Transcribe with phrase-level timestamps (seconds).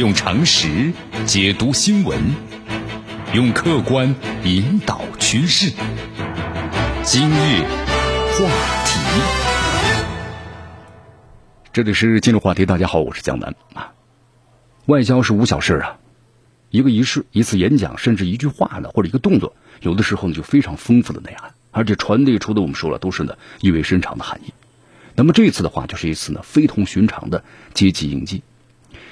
[0.00, 0.94] 用常识
[1.26, 2.18] 解读新闻，
[3.34, 5.70] 用客观引导趋势。
[7.04, 7.62] 今日
[8.32, 8.48] 话
[8.86, 8.98] 题，
[11.70, 12.64] 这里是今日话题。
[12.64, 13.92] 大家好，我是江南啊。
[14.86, 15.98] 外交是无小事啊，
[16.70, 24.54] 一个仪式、一次演讲，甚至一句话呢，或者一个动作，有的时候呢就非常丰富的内涵，而且传递出的我们说了都是呢意味深长的含义。
[25.14, 27.44] 那么这次的话，就是一次呢非同寻常的
[27.74, 28.40] 阶级应接。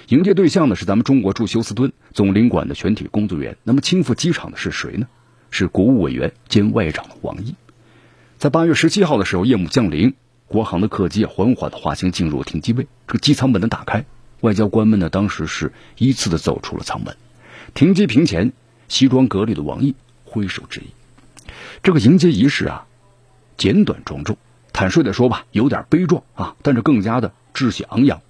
[0.08, 3.58] 迎接对象呢是咱们中国驻休斯敦总领馆的全体工作人员。
[3.62, 5.06] 那么亲赴机场的是谁呢？
[5.50, 7.54] 是国务委员兼外长王毅。
[8.38, 10.14] 在八月十七号的时候，夜幕降临，
[10.46, 14.06] 国航的客机缓缓的滑行进入停机位，这个机舱门的打开，
[14.40, 17.14] 外交官们呢当时是依次的走出了舱门。
[17.74, 18.54] 停机坪前，
[18.88, 20.84] 西装革履的王毅挥手致意。
[21.82, 22.86] 这个迎接仪式啊，
[23.58, 24.38] 简短庄重。
[24.72, 28.22] 坦率的说吧，有点悲壮啊，但是更加的志气昂扬。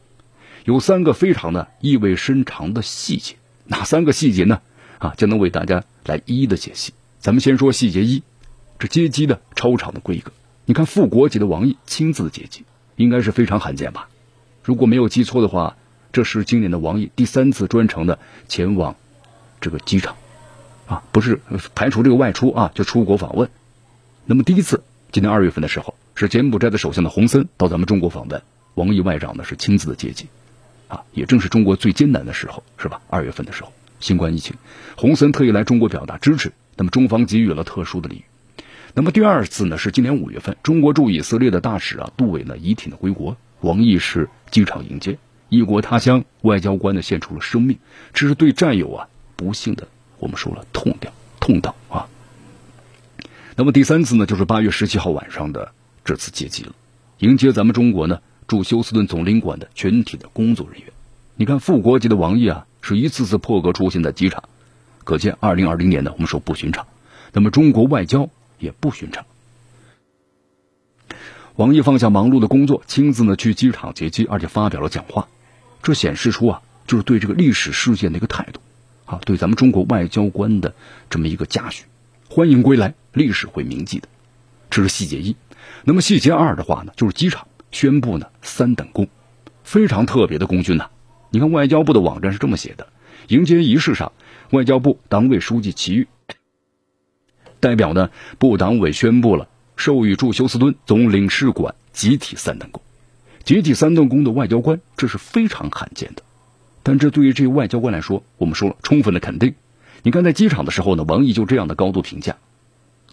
[0.69, 4.61] 有三个非常的意味深长的细节，哪三个细节呢？
[4.99, 6.93] 啊，就能为大家来一一的解析。
[7.21, 8.23] 咱们先说细节一，
[8.79, 10.31] 这接机的超长的规格。
[10.67, 14.11] 你看副国级的王毅亲自接机，应该是非常罕见吧？
[14.63, 15.79] 如果没有记错的话，
[16.13, 18.95] 这是今年的王毅第三次专程的前往
[19.63, 20.17] 这个机场，
[20.87, 21.41] 啊，不是
[21.75, 23.49] 排除这个外出啊，就出国访问。
[24.27, 25.95] 那么第一次，今年二月份的时候。
[26.15, 28.43] 是柬埔寨的首相的洪森到咱们中国访问，
[28.75, 30.27] 王毅外长呢是亲自的接机，
[30.89, 33.01] 啊，也正是中国最艰难的时候，是吧？
[33.09, 34.57] 二月份的时候，新冠疫情，
[34.97, 38.25] 洪森特意来中国表达支持，那么中方给予了特殊的礼遇。
[38.95, 47.79] 那么第二次呢是今年五月份，中国驻以色列的大使啊杜伟呢遗体呢归国，王毅是机场迎接，异国他乡外交官呢献出了生命，
[48.13, 49.87] 这是对战友啊不幸的
[50.19, 52.09] 我们说了痛掉痛悼啊。
[53.55, 55.73] 那么第三次呢就是八月十七号晚上的。
[56.05, 56.73] 这次接机了，
[57.19, 60.91] 迎接咱们中国呢驻休斯顿总领馆的全体的工作人员。
[61.37, 64.43] 你看副国级的王毅啊，是一次次破格出现在机场，
[65.05, 66.87] 可见二零二零年呢，我们说不寻常。
[67.33, 69.27] 那么中国外交也不寻常。
[71.57, 75.29] 王毅放下忙碌的工作，亲自呢去机场接机，而且发表了讲话，
[75.83, 78.61] 这显示出啊，就是对这个历史事件的一个态度，
[79.05, 80.75] 啊，对咱们中国外交官的
[81.11, 81.85] 这么一个嘉许，
[82.29, 84.09] 欢迎归来，历史会铭记的。
[84.71, 85.37] 这是细节一。
[85.85, 89.09] 那么细节二的话呢，就是机场宣布呢三等功，
[89.63, 90.91] 非常特别的功勋呐。
[91.31, 92.89] 你看外交部的网站是这么写的：
[93.29, 94.13] 迎接仪式上，
[94.51, 96.09] 外交部党委书记齐玉
[97.61, 102.83] 代表呢部党委宣布了授予驻休斯敦总领事馆集体三等功。
[103.45, 106.23] 集体三等功的外交官，这是非常罕见的。
[106.83, 109.55] 但这对于这些外交官来说，我们说了充分的肯定。
[110.03, 112.37] 你看在机场的时候呢，王毅就这样的高度评价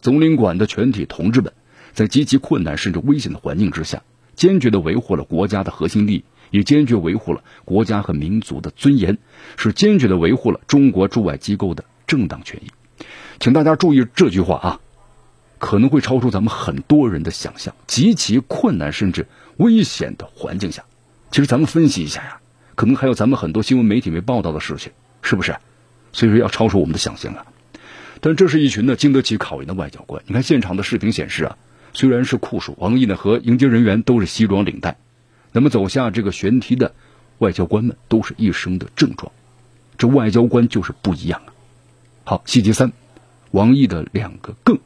[0.01, 1.51] 总领馆的全体同志们。
[1.93, 4.03] 在极其困难甚至危险的环境之下，
[4.35, 9.17] 坚决地维护了国家的核心利益，也坚决维护了国家和民族的尊严，
[9.57, 12.71] 是坚决地维护了中国驻外机构的正当权益。
[13.39, 14.79] 请大家注意这句话啊，
[15.57, 17.73] 可能会超出咱们很多人的想象。
[17.87, 20.83] 极其困难甚至危险的环境下，
[21.31, 22.39] 其实咱们分析一下呀，
[22.75, 24.91] 可能还有咱们很多新闻媒体没报道的事情，
[25.21, 25.55] 是不是？
[26.13, 27.45] 所以说要超出我们的想象啊。
[28.21, 30.23] 但这是一群呢经得起考验的外交官。
[30.27, 31.57] 你看现场的视频显示啊。
[31.95, 34.97] 虽然是酷暑，王毅呢和迎接人员都是西装领带，
[35.53, 36.93] 那么走下这个舷梯的
[37.37, 39.31] 外交官们都是一身的正装，
[39.97, 41.53] 这外交官就是不一样啊。
[42.25, 42.91] 好，细节三，
[43.51, 44.77] 王毅的两个更，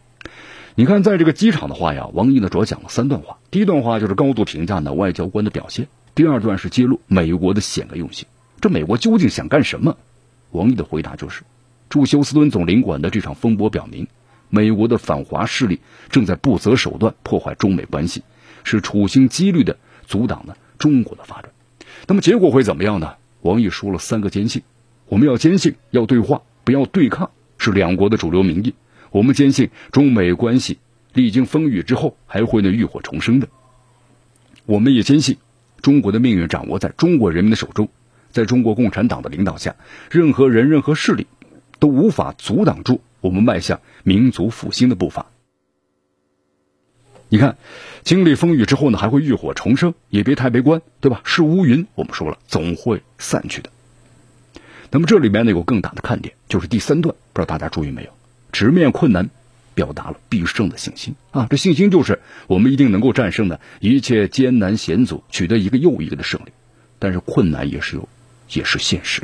[0.76, 8.28] 你看在这个机场的话呀，王毅呢主要讲了三段话，第一段话就是高度评价呢外交官的表现，第二段是揭露美国的险恶用心，
[8.62, 9.98] 这美国究竟想干什么？
[10.52, 11.42] 王毅的回答就是，
[11.90, 14.08] 驻休斯敦总领馆的这场风波表明。
[14.50, 15.80] 美国的反华势力
[16.10, 18.24] 正在不择手段破坏中美关系，
[18.64, 19.78] 是处心积虑的
[20.08, 21.52] 阻挡呢中国的发展。
[22.08, 23.14] 那么结果会怎么样呢？
[23.42, 24.64] 王毅说了三个坚信：
[25.08, 28.74] 我们要坚信要对话，不要对抗，是两国的主流民意。
[29.12, 30.80] 我们坚信中美关系
[31.14, 33.48] 历经风雨之后还会呢浴火重生的。
[34.66, 35.38] 我们也坚信
[35.82, 37.90] 中国的命运掌握在中国人民的手中，
[38.32, 39.76] 在中国共产党的领导下，
[40.12, 41.28] 任何人任何势力
[41.80, 43.02] 都无法阻挡住。
[43.22, 45.28] 我们迈向民族复兴的步伐。
[47.30, 47.58] 你看，
[48.04, 51.22] 经历风雨之后呢，还会浴火重生，也别太悲观，对吧？
[51.24, 53.70] 是乌云，我们说了，总会散去的。
[54.90, 58.10] 那么这里面呢，有更大的看点，就是第三段，不知道大家注意没有？
[58.52, 59.30] 直面困难，
[59.76, 61.46] 表达了必胜的信心啊！
[61.52, 66.52] 这信心就是我们一定能够战胜的一切艰难险阻，取得一个又一个的胜利。
[66.98, 68.10] 但是困难也是有，
[68.52, 69.22] 也是现实。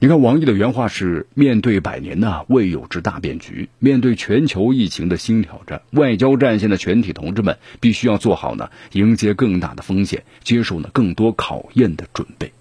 [0.00, 12.52] 你看王毅的原话是：面对百年呐未有之大变局，面对全球疫情的新挑战，外交战线的全体同志们必须要做好呢迎接更大的风险、接受呢更多考验的准备。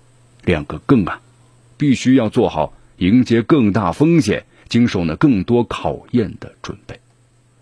[0.46, 1.22] 两个更啊，
[1.78, 7.00] 必须要做好迎接更大风险、经受呢更多考验的准备。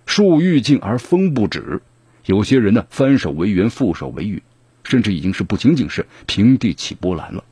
[0.05, 1.81] 树欲静而风不止，
[2.25, 4.43] 有些人呢翻手为云，覆手为雨，
[4.83, 7.45] 甚至已经是不仅仅是平地起波澜了。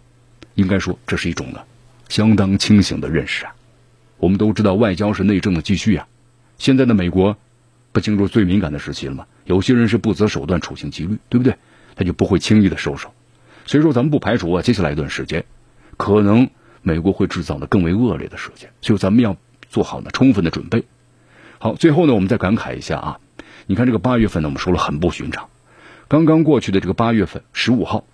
[0.55, 1.61] 应该说，这是一种呢
[2.09, 3.55] 相当清醒的认识啊。
[4.17, 6.07] 我们都知道，外交是内政的继续啊。
[6.57, 7.37] 现在的美国
[7.93, 9.25] 不进入最敏感的时期了吗？
[9.45, 11.55] 有些人是不择手段、处心积虑，对不对？
[11.95, 13.13] 他就不会轻易的收手。
[13.65, 15.45] 所以说，咱们不排除啊，接下来一段时间，
[15.95, 16.49] 可能
[16.81, 18.71] 美国会制造的更为恶劣的事件。
[18.81, 19.37] 所以咱们要
[19.69, 20.83] 做好呢充分的准备。
[21.59, 23.19] 好，最后呢，我们再感慨一下啊，
[23.67, 25.49] 你看这个八月份呢，我们说了很不寻常。
[26.07, 28.05] 刚刚过去的这个八月份十五号，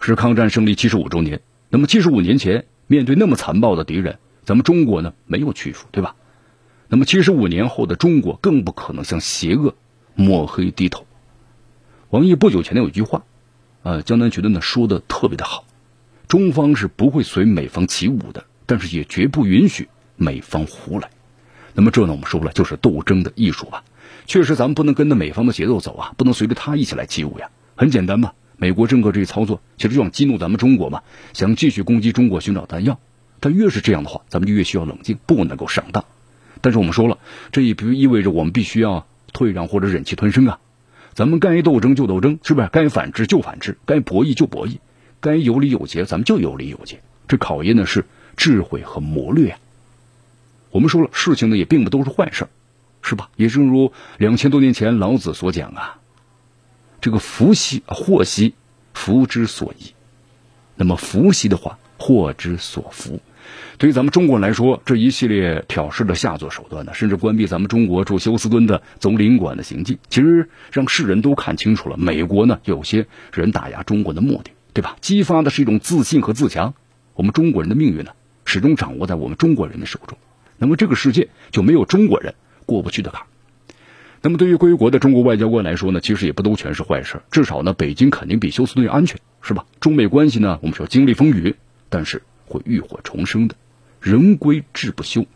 [0.00, 1.40] 是抗战胜利七十五周年。
[1.68, 6.14] 那么七十五年前，面对那么残暴的敌人，咱们中国呢没有屈服，对吧？
[6.86, 9.74] 那么七十五年后的中国，更不可能向邪恶
[10.14, 11.04] 抹黑低头。
[12.10, 13.24] 王毅不久前的有一句话，
[13.82, 15.64] 呃，江南觉得呢说的特别的好，
[16.28, 21.10] 中方是不会随美方起舞的，但是也绝不允许美方胡来。
[21.74, 23.82] 那么这呢，我们说了就是斗争的艺术吧。
[24.26, 27.50] 确实，咱们不能跟着美方的节奏走啊，不能随着他一起来起舞呀。
[27.74, 28.34] 很简单嘛，
[28.64, 31.02] 美国政客这一操作，其实就想激怒咱们中国嘛，
[31.34, 32.98] 想继续攻击中国寻找弹药。
[33.38, 36.06] 但越是这样的话，咱们就越需要冷静，不能够上当。
[36.62, 37.18] 但是我们说了，
[37.52, 40.60] 这也不意味着我们必须要退让或者忍气吞声啊。
[41.12, 42.70] 咱们该斗争就斗争，是不是？
[42.72, 44.78] 该反制就反制，该博弈就博弈，
[45.20, 47.02] 该有理有节，咱们就有理有节。
[47.28, 49.58] 这考验的是智慧和谋略啊。
[50.70, 52.48] 我们说了，事情呢也并不都是坏事
[53.02, 53.28] 是吧？
[53.36, 55.98] 也正如两千多年前老子所讲啊，
[57.04, 58.54] 这个福兮祸兮，
[58.94, 59.92] 福之所依。
[60.74, 63.20] 那么福兮的话，祸之所伏。
[63.76, 74.96] 对于咱们中国人来说，这一系列挑事的下作手段呢，甚至关闭咱们中国驻休斯敦的总领馆的行径，其实让世人都看清楚了，美国呢有些人打压中国的目的，对吧？
[75.02, 76.72] 激发的是一种自信和自强。
[77.12, 78.12] 我们中国人的命运呢，
[78.46, 80.16] 始终掌握在我们中国人的手中。
[80.56, 82.34] 那么这个世界就没有中国人
[82.64, 83.26] 过不去的坎。
[84.24, 87.20] 那么对于归国的中国外交官来说呢，其实也不都全是坏事。
[87.30, 89.66] 至少呢，北京肯定比休斯顿安全，是吧？
[89.80, 91.56] 中美关系呢，我们说经历风雨，
[91.90, 93.54] 但是会浴火重生的。
[94.00, 95.26] 人归志不休，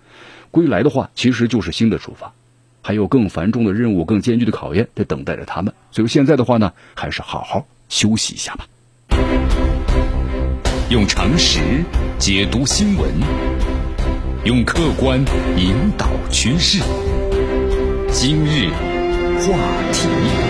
[0.51, 2.33] 归来的话其实就是新的出发，
[2.81, 5.75] 还有更繁重的任务、更艰巨的考验在等待着他们。
[5.91, 8.67] 所以现在的话呢，还是好好休息一下吧。
[10.89, 11.61] 用常识
[12.19, 13.11] 解读新闻。
[14.45, 15.23] 用客观
[15.59, 16.83] 引导趋势。
[18.11, 18.71] 今日
[19.41, 19.57] 话
[19.93, 20.48] 题。